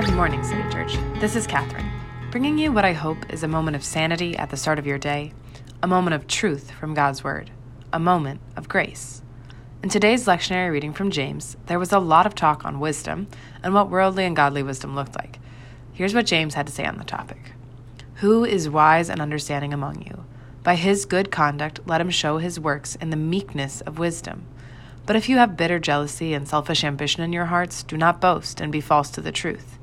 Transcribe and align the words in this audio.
Good 0.00 0.14
morning, 0.14 0.42
City 0.42 0.62
Church. 0.70 0.96
This 1.20 1.36
is 1.36 1.46
Catherine, 1.46 1.88
bringing 2.30 2.56
you 2.56 2.72
what 2.72 2.84
I 2.84 2.94
hope 2.94 3.30
is 3.30 3.42
a 3.42 3.48
moment 3.48 3.76
of 3.76 3.84
sanity 3.84 4.34
at 4.36 4.48
the 4.48 4.56
start 4.56 4.78
of 4.78 4.86
your 4.86 4.96
day, 4.96 5.34
a 5.82 5.86
moment 5.86 6.14
of 6.14 6.26
truth 6.26 6.70
from 6.70 6.94
God's 6.94 7.22
Word, 7.22 7.50
a 7.92 8.00
moment 8.00 8.40
of 8.56 8.70
grace. 8.70 9.22
In 9.82 9.90
today's 9.90 10.24
lectionary 10.24 10.72
reading 10.72 10.94
from 10.94 11.10
James, 11.10 11.58
there 11.66 11.78
was 11.78 11.92
a 11.92 11.98
lot 11.98 12.24
of 12.24 12.34
talk 12.34 12.64
on 12.64 12.80
wisdom 12.80 13.28
and 13.62 13.74
what 13.74 13.90
worldly 13.90 14.24
and 14.24 14.34
godly 14.34 14.62
wisdom 14.62 14.94
looked 14.94 15.14
like. 15.14 15.38
Here's 15.92 16.14
what 16.14 16.26
James 16.26 16.54
had 16.54 16.66
to 16.66 16.72
say 16.72 16.86
on 16.86 16.96
the 16.96 17.04
topic 17.04 17.52
Who 18.16 18.46
is 18.46 18.70
wise 18.70 19.10
and 19.10 19.20
understanding 19.20 19.74
among 19.74 20.06
you? 20.06 20.24
By 20.64 20.76
his 20.76 21.04
good 21.04 21.30
conduct, 21.30 21.80
let 21.86 22.00
him 22.00 22.10
show 22.10 22.38
his 22.38 22.58
works 22.58 22.96
in 22.96 23.10
the 23.10 23.16
meekness 23.16 23.82
of 23.82 23.98
wisdom. 23.98 24.46
But 25.04 25.16
if 25.16 25.28
you 25.28 25.36
have 25.36 25.56
bitter 25.56 25.78
jealousy 25.78 26.32
and 26.32 26.48
selfish 26.48 26.82
ambition 26.82 27.22
in 27.22 27.32
your 27.32 27.46
hearts, 27.46 27.82
do 27.82 27.98
not 27.98 28.22
boast 28.22 28.60
and 28.60 28.72
be 28.72 28.80
false 28.80 29.10
to 29.10 29.20
the 29.20 29.30
truth. 29.30 29.78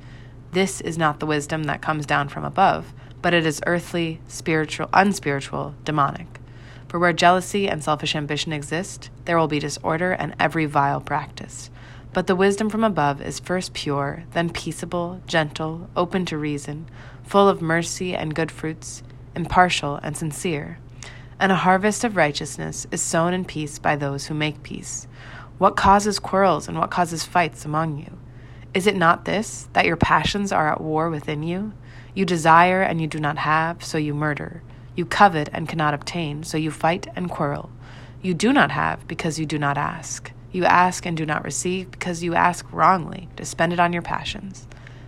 This 0.52 0.82
is 0.82 0.98
not 0.98 1.20
the 1.20 1.26
wisdom 1.26 1.64
that 1.64 1.82
comes 1.82 2.06
down 2.06 2.30
from 2.30 2.44
above, 2.44 2.94
but 3.22 3.34
it 3.34 3.46
is 3.46 3.62
earthly, 3.66 4.20
spiritual, 4.28 4.90
unspiritual, 4.94 5.76
demonic. 5.84 6.40
For 6.88 7.00
where 7.00 7.14
jealousy 7.14 7.68
and 7.68 7.84
selfish 7.84 8.16
ambition 8.16 8.52
exist, 8.52 9.10
there 9.26 9.38
will 9.38 9.48
be 9.48 9.60
disorder 9.60 10.12
and 10.12 10.36
every 10.40 10.66
vile 10.66 11.02
practice. 11.02 11.70
But 12.14 12.28
the 12.28 12.36
wisdom 12.36 12.70
from 12.70 12.84
above 12.84 13.22
is 13.22 13.40
first 13.40 13.74
pure, 13.74 14.24
then 14.32 14.50
peaceable, 14.50 15.22
gentle, 15.28 15.90
open 15.96 16.26
to 16.26 16.38
reason, 16.38 16.90
full 17.24 17.48
of 17.48 17.62
mercy 17.62 18.16
and 18.16 18.34
good 18.34 18.52
fruits, 18.52 19.04
impartial 19.36 20.00
and 20.02 20.18
sincere 20.18 20.80
and 21.40 21.52
a 21.52 21.56
harvest 21.56 22.04
of 22.04 22.18
righteousness 22.18 22.86
is 22.92 23.02
sown 23.02 23.34
in 23.34 23.46
peace 23.46 23.80
by 23.80 23.96
those 23.96 24.28
who 24.28 24.34
make 24.34 24.62
peace. 24.62 25.08
What 25.58 25.78
causes 25.78 26.20
quarrels 26.20 26.68
and 26.68 26.78
what 26.78 26.92
causes 26.92 27.24
fights 27.24 27.66
among 27.66 27.98
you? 27.98 28.19
Is 28.74 28.88
it 28.88 28.96
not 28.96 29.26
this, 29.26 29.68
that 29.74 29.86
your 29.86 29.96
passions 29.96 30.52
are 30.52 30.72
at 30.72 30.82
war 30.82 31.10
within 31.10 31.44
you? 31.44 31.74
You 32.14 32.26
desire 32.26 32.82
and 32.82 33.02
you 33.02 33.08
do 33.08 33.20
not 33.20 33.38
have, 33.38 33.84
so 33.84 33.98
you 33.98 34.14
murder. 34.14 34.62
You 34.96 35.06
covet 35.06 35.50
and 35.54 35.68
cannot 35.68 35.94
obtain, 35.94 36.44
so 36.44 36.58
you 36.58 36.72
fight 36.72 37.08
and 37.16 37.30
quarrel. 37.30 37.70
You 38.22 38.34
do 38.34 38.52
not 38.52 38.72
have 38.72 39.08
because 39.08 39.40
you 39.40 39.46
do 39.46 39.58
not 39.58 39.78
ask. 39.78 40.32
You 40.52 40.66
ask 40.66 41.06
and 41.06 41.16
do 41.16 41.26
not 41.26 41.44
receive 41.44 41.92
because 41.92 42.24
you 42.24 42.36
ask 42.36 42.66
wrongly 42.72 43.30
to 43.38 43.46
spend 43.46 43.74
it 43.74 43.80
on 43.80 43.94
your 43.94 44.02
passions. 44.02 44.68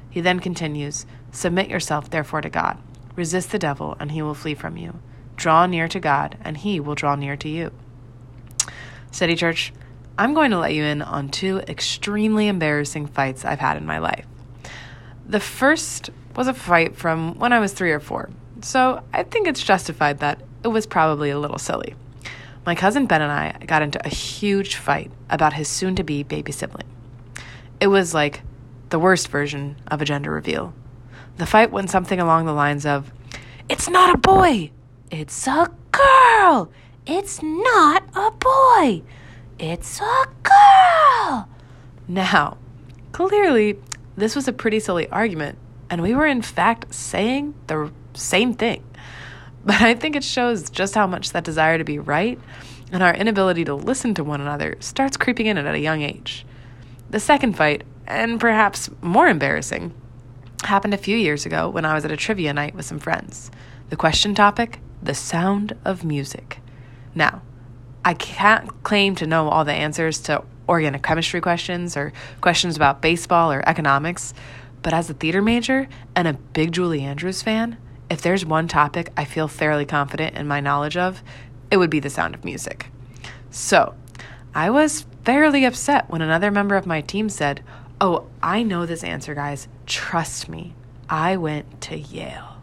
He 0.10 0.22
then 0.22 0.40
continues 0.40 1.06
Submit 1.32 1.70
yourself, 1.70 2.10
therefore, 2.10 2.42
to 2.42 2.50
God. 2.50 2.78
Resist 3.16 3.52
the 3.52 3.60
devil, 3.60 3.96
and 4.00 4.12
he 4.12 4.22
will 4.22 4.34
flee 4.34 4.54
from 4.54 4.78
you. 4.78 5.00
Draw 5.42 5.66
near 5.66 5.88
to 5.88 6.00
God, 6.00 6.38
and 6.44 6.56
He 6.56 6.80
will 6.80 6.94
draw 6.94 7.16
near 7.16 7.36
to 7.36 7.50
you. 7.50 7.72
City 9.10 9.36
Church, 9.36 9.74
I'm 10.18 10.34
going 10.34 10.52
to 10.52 10.60
let 10.60 10.74
you 10.74 10.84
in 10.84 11.02
on 11.02 11.30
two 11.30 11.60
extremely 11.60 12.48
embarrassing 12.48 13.08
fights 13.08 13.46
I've 13.46 13.60
had 13.60 13.78
in 13.78 13.86
my 13.86 14.00
life. 14.00 14.26
The 15.26 15.40
first 15.40 16.10
was 16.36 16.48
a 16.48 16.54
fight 16.54 16.96
from 16.96 17.38
when 17.40 17.54
I 17.54 17.60
was 17.60 17.74
three 17.74 17.92
or 17.92 18.00
four, 18.00 18.30
so 18.62 19.04
I 19.14 19.24
think 19.24 19.48
it's 19.48 19.64
justified 19.64 20.20
that 20.20 20.42
it 20.64 20.68
was 20.68 20.86
probably 20.86 21.30
a 21.30 21.40
little 21.40 21.58
silly. 21.58 21.96
My 22.66 22.76
cousin 22.76 23.08
Ben 23.08 23.22
and 23.22 23.32
I 23.32 23.66
got 23.66 23.82
into 23.82 24.06
a 24.06 24.10
huge 24.10 24.76
fight 24.76 25.12
about 25.30 25.54
his 25.54 25.68
soon 25.68 25.96
to 25.96 26.04
be 26.04 26.24
baby 26.24 26.52
sibling. 26.52 26.88
It 27.80 27.88
was 27.88 28.14
like 28.14 28.42
the 28.90 29.00
worst 29.00 29.30
version 29.30 29.78
of 29.88 30.02
a 30.02 30.06
gender 30.06 30.32
reveal. 30.32 30.74
The 31.38 31.46
fight 31.46 31.72
went 31.72 31.90
something 31.90 32.20
along 32.20 32.46
the 32.46 32.54
lines 32.54 32.86
of, 32.86 33.12
It's 33.68 33.90
not 33.90 34.14
a 34.14 34.18
boy! 34.18 34.72
It's 35.10 35.48
a 35.48 35.72
girl. 35.92 36.72
It's 37.08 37.42
not 37.42 38.04
a 38.16 38.32
boy. 38.32 39.02
It's 39.62 40.02
a 40.02 40.26
girl. 40.42 41.48
Now, 42.08 42.58
clearly, 43.12 43.78
this 44.18 44.36
was 44.36 44.48
a 44.48 44.54
pretty 44.54 44.80
silly 44.80 45.08
argument, 45.10 45.60
and 45.88 46.02
we 46.02 46.16
were 46.16 46.26
in 46.26 46.42
fact 46.42 46.92
saying 46.92 47.54
the 47.68 47.92
same 48.16 48.56
thing. 48.56 48.84
But 49.64 49.80
I 49.80 49.94
think 49.94 50.16
it 50.16 50.24
shows 50.24 50.72
just 50.72 50.96
how 50.96 51.06
much 51.06 51.34
that 51.34 51.44
desire 51.44 51.78
to 51.78 51.84
be 51.84 52.00
right 52.00 52.40
and 52.92 53.04
our 53.04 53.14
inability 53.14 53.64
to 53.66 53.76
listen 53.76 54.16
to 54.16 54.24
one 54.24 54.42
another 54.42 54.78
starts 54.80 55.16
creeping 55.16 55.46
in 55.46 55.60
at 55.60 55.76
a 55.76 55.80
young 55.80 56.02
age. 56.02 56.44
The 57.12 57.20
second 57.20 57.56
fight, 57.56 57.84
and 58.08 58.40
perhaps 58.40 58.90
more 59.00 59.28
embarrassing, 59.28 59.94
happened 60.64 60.96
a 60.96 60.98
few 60.98 61.16
years 61.16 61.46
ago 61.46 61.70
when 61.70 61.86
I 61.86 61.94
was 61.94 62.04
at 62.04 62.12
a 62.12 62.18
trivia 62.18 62.52
night 62.52 62.74
with 62.74 62.86
some 62.88 62.98
friends. 62.98 63.52
The 63.92 63.96
question 63.96 64.34
topic 64.34 64.80
the 65.04 65.14
sound 65.14 65.78
of 65.86 66.04
music. 66.04 66.58
Now, 67.14 67.44
I 68.04 68.14
can't 68.16 68.84
claim 68.84 69.16
to 69.16 69.28
know 69.28 69.50
all 69.50 69.64
the 69.64 69.74
answers 69.74 70.20
to 70.22 70.44
organic 70.68 71.04
chemistry 71.04 71.42
questions 71.42 71.96
or 71.96 72.14
questions 72.40 72.76
about 72.76 73.02
baseball 73.02 73.52
or 73.52 73.68
economics, 73.68 74.34
but 74.82 74.94
as 74.94 75.10
a 75.10 75.14
theater 75.14 75.42
major 75.42 75.88
and 76.16 76.28
a 76.28 76.34
big 76.34 76.72
Julie 76.72 77.02
Andrews 77.02 77.42
fan, 77.42 77.78
if 78.10 78.22
there's 78.22 78.46
one 78.46 78.68
topic 78.68 79.12
I 79.16 79.26
feel 79.26 79.48
fairly 79.48 79.86
confident 79.86 80.36
in 80.36 80.48
my 80.48 80.60
knowledge 80.60 80.98
of, 80.98 81.22
it 81.70 81.78
would 81.78 81.90
be 81.90 82.00
the 82.00 82.10
sound 82.10 82.36
of 82.36 82.44
music. 82.44 82.88
So, 83.52 83.96
I 84.54 84.70
was 84.70 85.06
fairly 85.24 85.64
upset 85.64 86.10
when 86.10 86.22
another 86.22 86.52
member 86.52 86.76
of 86.76 86.86
my 86.86 87.02
team 87.02 87.30
said, 87.30 87.64
Oh, 88.02 88.28
I 88.42 88.64
know 88.64 88.86
this 88.86 89.04
answer, 89.04 89.36
guys. 89.36 89.68
Trust 89.86 90.50
me. 90.50 90.74
I 91.08 91.38
went 91.38 91.82
to 91.82 91.98
Yale. 91.98 92.62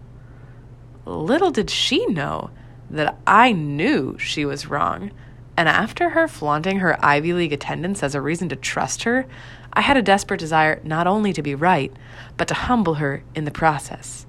Little 1.04 1.50
did 1.50 1.70
she 1.70 2.04
know 2.06 2.50
that 2.90 3.18
I 3.26 3.52
knew 3.52 4.18
she 4.18 4.44
was 4.44 4.66
wrong. 4.66 5.12
And 5.58 5.68
after 5.68 6.10
her 6.10 6.28
flaunting 6.28 6.78
her 6.78 7.04
Ivy 7.04 7.32
League 7.32 7.52
attendance 7.52 8.04
as 8.04 8.14
a 8.14 8.20
reason 8.20 8.48
to 8.50 8.54
trust 8.54 9.02
her, 9.02 9.26
I 9.72 9.80
had 9.80 9.96
a 9.96 10.02
desperate 10.02 10.38
desire 10.38 10.80
not 10.84 11.08
only 11.08 11.32
to 11.32 11.42
be 11.42 11.56
right, 11.56 11.92
but 12.36 12.46
to 12.46 12.54
humble 12.54 12.94
her 12.94 13.24
in 13.34 13.44
the 13.44 13.50
process. 13.50 14.24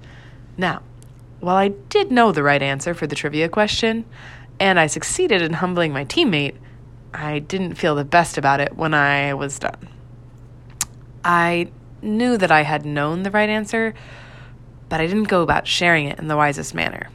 Now, 0.56 0.82
while 1.38 1.54
I 1.54 1.68
did 1.68 2.10
know 2.10 2.32
the 2.32 2.42
right 2.42 2.60
answer 2.60 2.94
for 2.94 3.06
the 3.06 3.14
trivia 3.14 3.48
question, 3.48 4.06
and 4.58 4.80
I 4.80 4.88
succeeded 4.88 5.40
in 5.40 5.52
humbling 5.52 5.92
my 5.92 6.04
teammate, 6.04 6.56
I 7.14 7.38
didn't 7.38 7.76
feel 7.76 7.94
the 7.94 8.04
best 8.04 8.36
about 8.36 8.58
it 8.58 8.74
when 8.74 8.92
I 8.92 9.32
was 9.34 9.60
done. 9.60 9.88
I 11.24 11.68
knew 12.02 12.38
that 12.38 12.50
I 12.50 12.62
had 12.62 12.84
known 12.84 13.22
the 13.22 13.30
right 13.30 13.48
answer, 13.48 13.94
but 14.88 15.00
I 15.00 15.06
didn't 15.06 15.28
go 15.28 15.42
about 15.42 15.68
sharing 15.68 16.06
it 16.06 16.18
in 16.18 16.26
the 16.26 16.36
wisest 16.36 16.74
manner. 16.74 17.08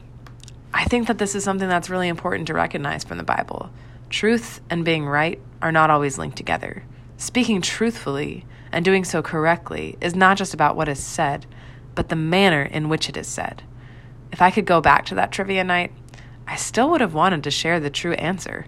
I 0.72 0.84
think 0.84 1.06
that 1.08 1.18
this 1.18 1.34
is 1.34 1.44
something 1.44 1.68
that's 1.68 1.90
really 1.90 2.08
important 2.08 2.46
to 2.46 2.54
recognize 2.54 3.04
from 3.04 3.18
the 3.18 3.22
Bible. 3.22 3.68
Truth 4.08 4.60
and 4.70 4.84
being 4.84 5.06
right 5.06 5.40
are 5.60 5.72
not 5.72 5.90
always 5.90 6.18
linked 6.18 6.36
together. 6.36 6.84
Speaking 7.16 7.60
truthfully 7.60 8.46
and 8.70 8.84
doing 8.84 9.04
so 9.04 9.22
correctly 9.22 9.96
is 10.00 10.14
not 10.14 10.36
just 10.36 10.54
about 10.54 10.76
what 10.76 10.88
is 10.88 11.02
said, 11.02 11.46
but 11.94 12.08
the 12.08 12.16
manner 12.16 12.62
in 12.62 12.88
which 12.88 13.08
it 13.08 13.16
is 13.16 13.26
said. 13.26 13.62
If 14.32 14.42
I 14.42 14.50
could 14.50 14.66
go 14.66 14.80
back 14.80 15.06
to 15.06 15.14
that 15.16 15.32
trivia 15.32 15.64
night, 15.64 15.92
I 16.46 16.56
still 16.56 16.90
would 16.90 17.00
have 17.00 17.14
wanted 17.14 17.42
to 17.44 17.50
share 17.50 17.80
the 17.80 17.90
true 17.90 18.12
answer. 18.14 18.66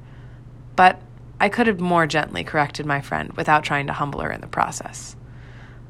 But 0.76 1.00
I 1.40 1.48
could 1.48 1.66
have 1.66 1.78
more 1.78 2.06
gently 2.06 2.42
corrected 2.42 2.86
my 2.86 3.00
friend 3.00 3.32
without 3.34 3.62
trying 3.62 3.86
to 3.86 3.92
humble 3.92 4.20
her 4.20 4.32
in 4.32 4.40
the 4.40 4.48
process. 4.48 5.14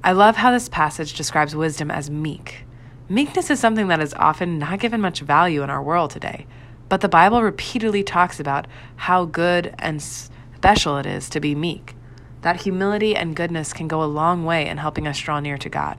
I 0.05 0.13
love 0.13 0.37
how 0.37 0.51
this 0.51 0.69
passage 0.69 1.15
describes 1.15 1.57
wisdom 1.57 1.91
as 1.91 2.11
meek. 2.11 2.65
Meekness 3.09 3.51
is 3.51 3.59
something 3.59 3.89
that 3.89 4.01
is 4.01 4.13
often 4.15 4.59
not 4.59 4.81
given 4.81 5.01
much 5.01 5.21
value 5.21 5.63
in 5.63 5.71
our 5.71 5.83
world 5.83 6.11
today, 6.11 6.47
but 6.89 7.01
the 7.01 7.09
Bible 7.09 7.43
repeatedly 7.43 8.03
talks 8.03 8.41
about 8.41 8.67
how 8.97 9.25
good 9.25 9.75
and 9.79 10.03
special 10.03 10.97
it 10.99 11.07
is 11.07 11.29
to 11.31 11.41
be 11.41 11.55
meek. 11.55 11.95
That 12.43 12.63
humility 12.63 13.17
and 13.17 13.37
goodness 13.37 13.73
can 13.73 13.89
go 13.89 14.03
a 14.03 14.07
long 14.07 14.45
way 14.45 14.67
in 14.67 14.79
helping 14.79 15.07
us 15.07 15.19
draw 15.19 15.41
near 15.41 15.59
to 15.59 15.69
God. 15.69 15.99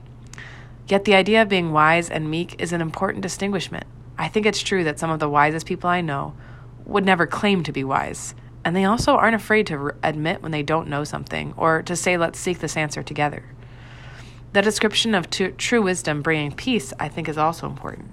Yet 0.88 1.04
the 1.04 1.14
idea 1.14 1.42
of 1.42 1.48
being 1.48 1.72
wise 1.72 2.10
and 2.10 2.30
meek 2.30 2.60
is 2.60 2.72
an 2.72 2.80
important 2.80 3.22
distinguishment. 3.22 3.86
I 4.18 4.28
think 4.28 4.46
it's 4.46 4.62
true 4.62 4.84
that 4.84 4.98
some 4.98 5.10
of 5.10 5.20
the 5.20 5.28
wisest 5.28 5.66
people 5.66 5.88
I 5.88 6.00
know 6.00 6.34
would 6.84 7.04
never 7.04 7.26
claim 7.26 7.62
to 7.62 7.72
be 7.72 7.84
wise, 7.84 8.34
and 8.64 8.74
they 8.74 8.84
also 8.84 9.14
aren't 9.14 9.36
afraid 9.36 9.66
to 9.68 9.92
admit 10.02 10.42
when 10.42 10.52
they 10.52 10.62
don't 10.62 10.88
know 10.88 11.04
something 11.04 11.54
or 11.56 11.82
to 11.82 11.94
say, 11.94 12.16
let's 12.16 12.38
seek 12.38 12.58
this 12.58 12.76
answer 12.76 13.02
together. 13.02 13.44
The 14.52 14.62
description 14.62 15.14
of 15.14 15.30
t- 15.30 15.52
true 15.52 15.80
wisdom 15.80 16.22
bringing 16.22 16.52
peace, 16.52 16.92
I 16.98 17.08
think, 17.08 17.28
is 17.28 17.38
also 17.38 17.66
important. 17.66 18.10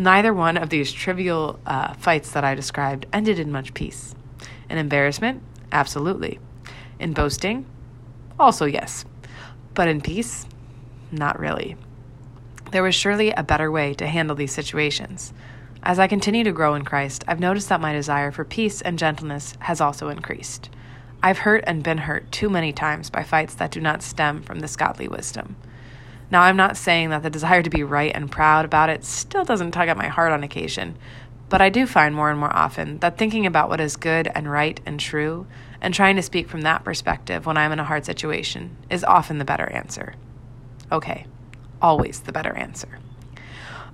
Neither 0.00 0.32
one 0.32 0.56
of 0.56 0.70
these 0.70 0.92
trivial 0.92 1.60
uh, 1.66 1.92
fights 1.92 2.30
that 2.30 2.42
I 2.42 2.54
described 2.54 3.04
ended 3.12 3.38
in 3.38 3.52
much 3.52 3.74
peace. 3.74 4.14
In 4.70 4.78
embarrassment, 4.78 5.42
absolutely. 5.72 6.38
In 6.98 7.12
boasting, 7.12 7.66
also 8.38 8.64
yes. 8.64 9.04
But 9.74 9.88
in 9.88 10.00
peace, 10.00 10.46
not 11.12 11.38
really. 11.38 11.76
There 12.72 12.82
was 12.82 12.94
surely 12.94 13.30
a 13.32 13.42
better 13.42 13.70
way 13.70 13.92
to 13.92 14.06
handle 14.06 14.34
these 14.34 14.52
situations. 14.52 15.34
As 15.82 15.98
I 15.98 16.06
continue 16.06 16.44
to 16.44 16.52
grow 16.52 16.74
in 16.74 16.86
Christ, 16.86 17.22
I've 17.28 17.38
noticed 17.38 17.68
that 17.68 17.82
my 17.82 17.92
desire 17.92 18.30
for 18.30 18.46
peace 18.46 18.80
and 18.80 18.98
gentleness 18.98 19.52
has 19.58 19.82
also 19.82 20.08
increased. 20.08 20.70
I've 21.22 21.40
hurt 21.40 21.62
and 21.66 21.82
been 21.82 21.98
hurt 21.98 22.32
too 22.32 22.48
many 22.48 22.72
times 22.72 23.10
by 23.10 23.22
fights 23.22 23.52
that 23.56 23.70
do 23.70 23.82
not 23.82 24.02
stem 24.02 24.40
from 24.44 24.60
this 24.60 24.76
godly 24.76 25.08
wisdom. 25.08 25.56
Now, 26.30 26.42
I'm 26.42 26.56
not 26.56 26.76
saying 26.76 27.10
that 27.10 27.22
the 27.22 27.30
desire 27.30 27.62
to 27.62 27.70
be 27.70 27.82
right 27.82 28.12
and 28.14 28.30
proud 28.30 28.64
about 28.64 28.88
it 28.88 29.04
still 29.04 29.44
doesn't 29.44 29.72
tug 29.72 29.88
at 29.88 29.96
my 29.96 30.06
heart 30.06 30.32
on 30.32 30.44
occasion, 30.44 30.96
but 31.48 31.60
I 31.60 31.68
do 31.68 31.86
find 31.86 32.14
more 32.14 32.30
and 32.30 32.38
more 32.38 32.54
often 32.54 32.98
that 32.98 33.18
thinking 33.18 33.46
about 33.46 33.68
what 33.68 33.80
is 33.80 33.96
good 33.96 34.30
and 34.34 34.50
right 34.50 34.80
and 34.86 35.00
true, 35.00 35.46
and 35.80 35.92
trying 35.92 36.14
to 36.16 36.22
speak 36.22 36.48
from 36.48 36.60
that 36.60 36.84
perspective 36.84 37.46
when 37.46 37.56
I'm 37.56 37.72
in 37.72 37.80
a 37.80 37.84
hard 37.84 38.04
situation, 38.04 38.76
is 38.88 39.02
often 39.02 39.38
the 39.38 39.44
better 39.44 39.68
answer. 39.72 40.14
Okay, 40.92 41.26
always 41.82 42.20
the 42.20 42.32
better 42.32 42.52
answer. 42.52 43.00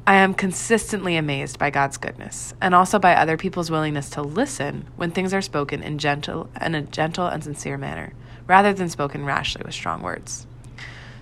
I 0.07 0.17
am 0.17 0.35
consistently 0.35 1.17
amazed 1.17 1.59
by 1.59 1.71
God's 1.71 1.97
goodness 1.97 2.55
and 2.61 2.75
also 2.75 2.99
by 2.99 3.15
other 3.15 3.37
people's 3.37 3.71
willingness 3.71 4.11
to 4.11 4.23
listen 4.23 4.87
when 4.97 5.11
things 5.11 5.35
are 5.35 5.43
spoken 5.43 5.83
in 5.83 5.99
gentle 5.99 6.49
in 6.61 6.75
a 6.75 6.83
gentle 6.83 7.27
and 7.27 7.43
sincere 7.43 7.79
manner, 7.79 8.13
rather 8.47 8.73
than 8.73 8.91
spoken 8.91 9.25
rashly 9.25 9.63
with 9.65 9.75
strong 9.75 10.03
words. 10.03 10.47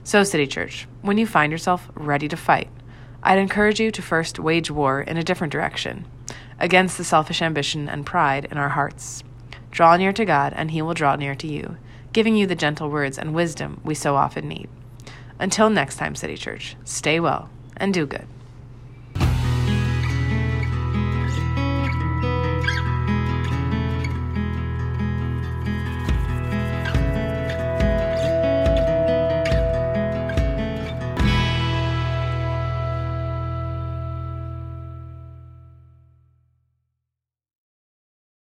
So, 0.06 0.22
City 0.22 0.46
Church, 0.46 0.86
when 1.00 1.16
you 1.16 1.26
find 1.26 1.50
yourself 1.50 1.88
ready 1.94 2.28
to 2.28 2.36
fight, 2.36 2.68
I'd 3.22 3.38
encourage 3.38 3.80
you 3.80 3.90
to 3.90 4.02
first 4.02 4.38
wage 4.38 4.70
war 4.70 5.00
in 5.00 5.16
a 5.16 5.24
different 5.24 5.50
direction, 5.50 6.04
against 6.58 6.98
the 6.98 7.04
selfish 7.04 7.40
ambition 7.40 7.88
and 7.88 8.04
pride 8.04 8.46
in 8.50 8.58
our 8.58 8.68
hearts. 8.68 9.24
Draw 9.70 9.96
near 9.96 10.12
to 10.12 10.26
God, 10.26 10.52
and 10.54 10.70
He 10.70 10.82
will 10.82 10.92
draw 10.92 11.16
near 11.16 11.34
to 11.36 11.46
you, 11.46 11.78
giving 12.12 12.36
you 12.36 12.46
the 12.46 12.54
gentle 12.54 12.90
words 12.90 13.18
and 13.18 13.34
wisdom 13.34 13.80
we 13.82 13.94
so 13.94 14.14
often 14.14 14.46
need. 14.46 14.68
Until 15.38 15.70
next 15.70 15.96
time, 15.96 16.14
City 16.14 16.36
Church, 16.36 16.76
stay 16.84 17.18
well 17.18 17.48
and 17.74 17.94
do 17.94 18.04
good. 18.04 18.26